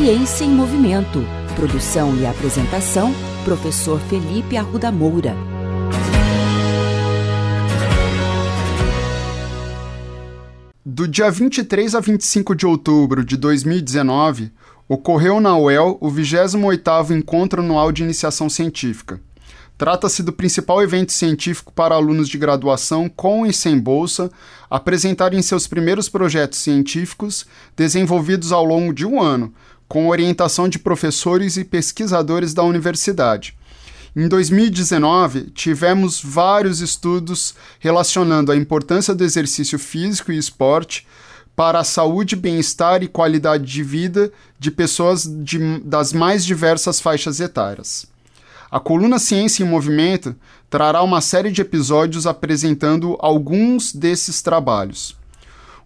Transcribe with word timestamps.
Ciência 0.00 0.46
em 0.46 0.48
Movimento. 0.48 1.22
Produção 1.54 2.16
e 2.16 2.24
apresentação, 2.24 3.12
professor 3.44 4.00
Felipe 4.00 4.56
Arruda 4.56 4.90
Moura. 4.90 5.36
Do 10.82 11.06
dia 11.06 11.30
23 11.30 11.94
a 11.94 12.00
25 12.00 12.54
de 12.54 12.64
outubro 12.64 13.22
de 13.22 13.36
2019, 13.36 14.50
ocorreu 14.88 15.38
na 15.38 15.54
UEL 15.58 15.98
o 16.00 16.10
28º 16.10 17.10
Encontro 17.10 17.60
Anual 17.60 17.92
de 17.92 18.02
Iniciação 18.02 18.48
Científica. 18.48 19.20
Trata-se 19.76 20.22
do 20.22 20.32
principal 20.32 20.82
evento 20.82 21.12
científico 21.12 21.74
para 21.74 21.94
alunos 21.94 22.28
de 22.28 22.38
graduação 22.38 23.06
com 23.06 23.46
e 23.46 23.52
sem 23.52 23.78
bolsa 23.78 24.30
apresentarem 24.70 25.42
seus 25.42 25.66
primeiros 25.66 26.08
projetos 26.08 26.58
científicos 26.58 27.46
desenvolvidos 27.76 28.50
ao 28.50 28.64
longo 28.64 28.94
de 28.94 29.06
um 29.06 29.22
ano, 29.22 29.54
com 29.90 30.08
orientação 30.08 30.68
de 30.68 30.78
professores 30.78 31.56
e 31.56 31.64
pesquisadores 31.64 32.54
da 32.54 32.62
universidade. 32.62 33.56
Em 34.14 34.28
2019, 34.28 35.50
tivemos 35.50 36.22
vários 36.22 36.78
estudos 36.80 37.56
relacionando 37.80 38.52
a 38.52 38.56
importância 38.56 39.12
do 39.16 39.24
exercício 39.24 39.80
físico 39.80 40.30
e 40.30 40.38
esporte 40.38 41.04
para 41.56 41.80
a 41.80 41.84
saúde, 41.84 42.36
bem-estar 42.36 43.02
e 43.02 43.08
qualidade 43.08 43.64
de 43.64 43.82
vida 43.82 44.32
de 44.60 44.70
pessoas 44.70 45.24
de, 45.28 45.80
das 45.80 46.12
mais 46.12 46.44
diversas 46.44 47.00
faixas 47.00 47.40
etárias. 47.40 48.06
A 48.70 48.78
coluna 48.78 49.18
Ciência 49.18 49.64
em 49.64 49.68
Movimento 49.68 50.36
trará 50.70 51.02
uma 51.02 51.20
série 51.20 51.50
de 51.50 51.62
episódios 51.62 52.28
apresentando 52.28 53.16
alguns 53.18 53.92
desses 53.92 54.40
trabalhos. 54.40 55.18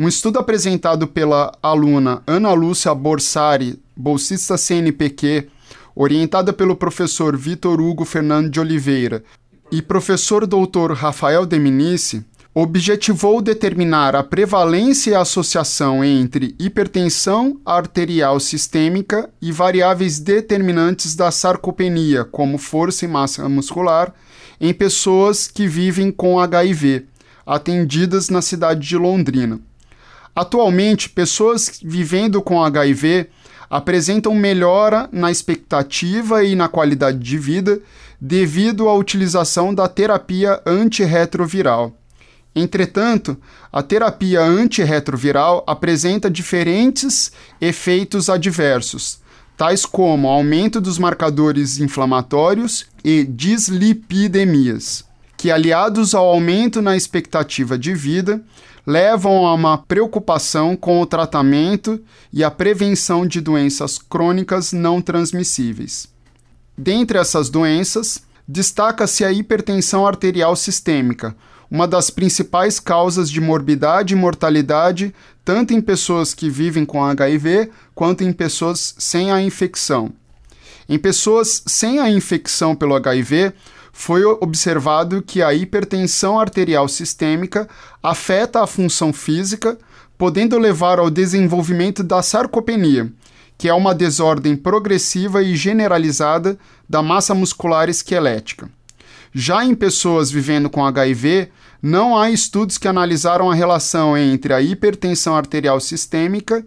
Um 0.00 0.08
estudo 0.08 0.38
apresentado 0.38 1.06
pela 1.06 1.52
aluna 1.62 2.22
Ana 2.26 2.54
Lúcia 2.54 2.94
Borsari, 2.94 3.78
bolsista 4.00 4.56
CNPq, 4.56 5.48
orientada 5.94 6.52
pelo 6.52 6.74
professor 6.74 7.36
Vitor 7.36 7.80
Hugo 7.80 8.04
Fernando 8.04 8.48
de 8.48 8.58
Oliveira 8.58 9.22
e 9.70 9.82
professor 9.82 10.46
doutor 10.46 10.92
Rafael 10.92 11.44
Deminice, 11.44 12.24
objetivou 12.52 13.40
determinar 13.40 14.16
a 14.16 14.24
prevalência 14.24 15.10
e 15.10 15.14
associação 15.14 16.02
entre 16.02 16.56
hipertensão 16.58 17.60
arterial 17.64 18.40
sistêmica 18.40 19.30
e 19.40 19.52
variáveis 19.52 20.18
determinantes 20.18 21.14
da 21.14 21.30
sarcopenia, 21.30 22.24
como 22.24 22.58
força 22.58 23.04
e 23.04 23.08
massa 23.08 23.48
muscular, 23.48 24.12
em 24.60 24.74
pessoas 24.74 25.46
que 25.46 25.68
vivem 25.68 26.10
com 26.10 26.40
HIV, 26.40 27.06
atendidas 27.46 28.28
na 28.28 28.42
cidade 28.42 28.86
de 28.86 28.96
Londrina. 28.96 29.60
Atualmente, 30.34 31.08
pessoas 31.08 31.80
vivendo 31.82 32.42
com 32.42 32.62
HIV 32.62 33.28
apresentam 33.70 34.34
melhora 34.34 35.08
na 35.12 35.30
expectativa 35.30 36.42
e 36.42 36.56
na 36.56 36.68
qualidade 36.68 37.20
de 37.20 37.38
vida 37.38 37.80
devido 38.20 38.88
à 38.88 38.94
utilização 38.94 39.72
da 39.72 39.86
terapia 39.88 40.60
antirretroviral. 40.66 41.94
Entretanto, 42.54 43.36
a 43.72 43.80
terapia 43.80 44.42
antirretroviral 44.42 45.62
apresenta 45.66 46.28
diferentes 46.28 47.30
efeitos 47.60 48.28
adversos, 48.28 49.20
tais 49.56 49.86
como 49.86 50.28
aumento 50.28 50.80
dos 50.80 50.98
marcadores 50.98 51.78
inflamatórios 51.78 52.86
e 53.04 53.24
dislipidemias, 53.24 55.04
que, 55.40 55.50
aliados 55.50 56.14
ao 56.14 56.26
aumento 56.28 56.82
na 56.82 56.94
expectativa 56.94 57.78
de 57.78 57.94
vida, 57.94 58.42
levam 58.86 59.46
a 59.46 59.54
uma 59.54 59.78
preocupação 59.78 60.76
com 60.76 61.00
o 61.00 61.06
tratamento 61.06 61.98
e 62.30 62.44
a 62.44 62.50
prevenção 62.50 63.26
de 63.26 63.40
doenças 63.40 63.96
crônicas 63.96 64.70
não 64.74 65.00
transmissíveis. 65.00 66.06
Dentre 66.76 67.16
essas 67.16 67.48
doenças, 67.48 68.22
destaca-se 68.46 69.24
a 69.24 69.32
hipertensão 69.32 70.06
arterial 70.06 70.54
sistêmica, 70.54 71.34
uma 71.70 71.88
das 71.88 72.10
principais 72.10 72.78
causas 72.78 73.30
de 73.30 73.40
morbidade 73.40 74.12
e 74.12 74.18
mortalidade, 74.18 75.14
tanto 75.42 75.72
em 75.72 75.80
pessoas 75.80 76.34
que 76.34 76.50
vivem 76.50 76.84
com 76.84 77.02
HIV 77.02 77.70
quanto 77.94 78.22
em 78.24 78.32
pessoas 78.34 78.94
sem 78.98 79.32
a 79.32 79.40
infecção. 79.40 80.12
Em 80.86 80.98
pessoas 80.98 81.62
sem 81.66 81.98
a 81.98 82.10
infecção 82.10 82.76
pelo 82.76 82.94
HIV, 82.94 83.54
foi 84.00 84.24
observado 84.24 85.20
que 85.20 85.42
a 85.42 85.52
hipertensão 85.52 86.40
arterial 86.40 86.88
sistêmica 86.88 87.68
afeta 88.02 88.62
a 88.62 88.66
função 88.66 89.12
física, 89.12 89.76
podendo 90.16 90.58
levar 90.58 90.98
ao 90.98 91.10
desenvolvimento 91.10 92.02
da 92.02 92.22
sarcopenia, 92.22 93.12
que 93.58 93.68
é 93.68 93.74
uma 93.74 93.94
desordem 93.94 94.56
progressiva 94.56 95.42
e 95.42 95.54
generalizada 95.54 96.58
da 96.88 97.02
massa 97.02 97.34
muscular 97.34 97.90
esquelética. 97.90 98.70
Já 99.34 99.66
em 99.66 99.74
pessoas 99.74 100.30
vivendo 100.30 100.70
com 100.70 100.82
HIV, 100.82 101.50
não 101.82 102.16
há 102.16 102.30
estudos 102.30 102.78
que 102.78 102.88
analisaram 102.88 103.50
a 103.50 103.54
relação 103.54 104.16
entre 104.16 104.54
a 104.54 104.62
hipertensão 104.62 105.36
arterial 105.36 105.78
sistêmica 105.78 106.64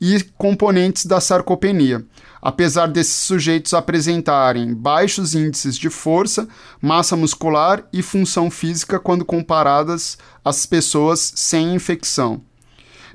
e 0.00 0.22
componentes 0.36 1.06
da 1.06 1.20
sarcopenia, 1.20 2.04
apesar 2.40 2.86
desses 2.86 3.14
sujeitos 3.14 3.74
apresentarem 3.74 4.74
baixos 4.74 5.34
índices 5.34 5.76
de 5.76 5.90
força, 5.90 6.48
massa 6.80 7.16
muscular 7.16 7.84
e 7.92 8.02
função 8.02 8.50
física 8.50 8.98
quando 8.98 9.24
comparadas 9.24 10.18
às 10.44 10.66
pessoas 10.66 11.32
sem 11.34 11.74
infecção. 11.74 12.40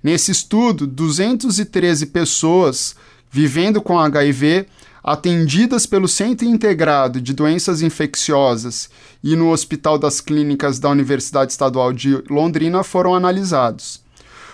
Nesse 0.03 0.31
estudo, 0.31 0.87
213 0.87 2.07
pessoas 2.07 2.95
vivendo 3.29 3.81
com 3.81 3.99
HIV 3.99 4.65
atendidas 5.03 5.85
pelo 5.85 6.07
Centro 6.07 6.45
Integrado 6.45 7.19
de 7.19 7.33
Doenças 7.33 7.81
Infecciosas 7.81 8.89
e 9.23 9.35
no 9.35 9.51
Hospital 9.51 9.97
das 9.97 10.21
Clínicas 10.21 10.79
da 10.79 10.89
Universidade 10.89 11.51
Estadual 11.51 11.91
de 11.91 12.21
Londrina 12.29 12.83
foram 12.83 13.15
analisados. 13.15 14.01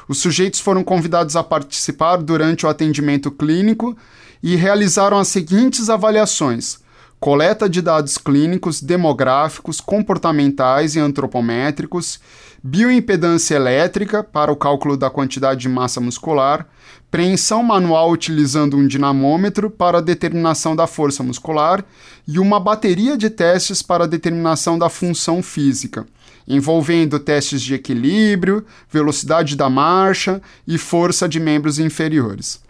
Os 0.08 0.20
sujeitos 0.20 0.60
foram 0.60 0.84
convidados 0.84 1.36
a 1.36 1.44
participar 1.44 2.18
durante 2.18 2.66
o 2.66 2.70
atendimento 2.70 3.30
clínico 3.30 3.98
e 4.42 4.56
realizaram 4.56 5.18
as 5.18 5.28
seguintes 5.28 5.90
avaliações: 5.90 6.80
coleta 7.20 7.68
de 7.68 7.82
dados 7.82 8.18
clínicos, 8.18 8.82
demográficos, 8.82 9.82
comportamentais 9.82 10.96
e 10.96 11.00
antropométricos, 11.00 12.20
bioimpedância 12.64 13.56
elétrica 13.56 14.24
para 14.24 14.52
o 14.52 14.56
cálculo 14.56 14.96
da 14.96 15.10
quantidade 15.10 15.62
de 15.62 15.70
massa 15.70 16.00
muscular, 16.00 16.68
preensão 17.10 17.64
manual 17.64 18.12
utilizando 18.12 18.78
um 18.78 18.86
dinamômetro 18.86 19.70
para 19.70 19.98
a 19.98 20.02
determinação 20.02 20.76
da 20.76 20.86
força 20.86 21.24
muscular 21.24 21.84
e 22.28 22.40
uma 22.40 22.60
bateria 22.60 23.18
de 23.18 23.30
testes 23.30 23.82
para 23.82 24.04
a 24.04 24.08
determinação 24.08 24.78
da 24.78 24.90
função 24.90 25.42
física, 25.42 26.06
envolvendo 26.48 27.20
testes 27.20 27.62
de 27.62 27.74
equilíbrio, 27.74 28.66
velocidade 28.92 29.56
da 29.56 29.70
marcha 29.70 30.42
e 30.68 30.78
força 30.78 31.28
de 31.28 31.40
membros 31.40 31.80
inferiores. 31.80 32.67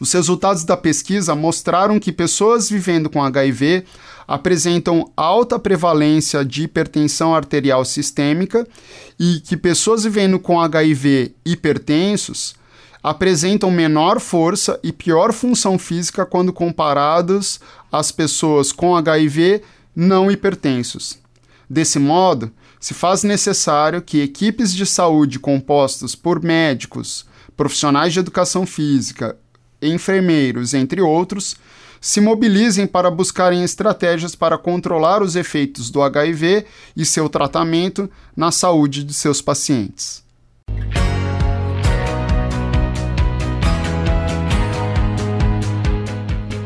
Os 0.00 0.12
resultados 0.12 0.64
da 0.64 0.76
pesquisa 0.76 1.34
mostraram 1.34 2.00
que 2.00 2.12
pessoas 2.12 2.68
vivendo 2.68 3.08
com 3.08 3.22
HIV 3.22 3.84
apresentam 4.26 5.10
alta 5.16 5.58
prevalência 5.58 6.44
de 6.44 6.64
hipertensão 6.64 7.34
arterial 7.34 7.84
sistêmica 7.84 8.66
e 9.18 9.40
que 9.40 9.56
pessoas 9.56 10.04
vivendo 10.04 10.38
com 10.38 10.60
HIV 10.60 11.34
hipertensos 11.44 12.54
apresentam 13.02 13.70
menor 13.70 14.18
força 14.18 14.80
e 14.82 14.90
pior 14.90 15.32
função 15.32 15.78
física 15.78 16.24
quando 16.24 16.54
comparados 16.54 17.60
às 17.92 18.10
pessoas 18.10 18.72
com 18.72 18.96
HIV 18.96 19.62
não 19.94 20.30
hipertensos. 20.30 21.18
Desse 21.68 21.98
modo, 21.98 22.50
se 22.80 22.94
faz 22.94 23.22
necessário 23.22 24.00
que 24.00 24.22
equipes 24.22 24.72
de 24.72 24.86
saúde 24.86 25.38
compostas 25.38 26.14
por 26.14 26.42
médicos, 26.42 27.26
profissionais 27.56 28.12
de 28.12 28.20
educação 28.20 28.66
física, 28.66 29.36
enfermeiros, 29.88 30.74
entre 30.74 31.00
outros, 31.00 31.56
se 32.00 32.20
mobilizem 32.20 32.86
para 32.86 33.10
buscarem 33.10 33.64
estratégias 33.64 34.34
para 34.34 34.58
controlar 34.58 35.22
os 35.22 35.36
efeitos 35.36 35.90
do 35.90 36.02
HIV 36.02 36.66
e 36.94 37.04
seu 37.04 37.30
tratamento 37.30 38.10
na 38.36 38.50
saúde 38.50 39.02
de 39.02 39.14
seus 39.14 39.40
pacientes. 39.40 40.22